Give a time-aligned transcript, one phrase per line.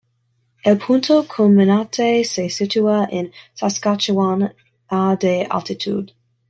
[0.65, 4.51] El punto culminante se sitúa en Saskatchewan
[4.89, 6.09] a de altitud.